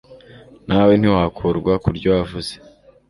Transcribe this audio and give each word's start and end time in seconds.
Na 0.67 0.79
we 0.87 0.93
ntiwakurwa 0.99 1.73
ku 1.83 1.89
ryo 1.97 2.09
wavuze, 2.15 2.53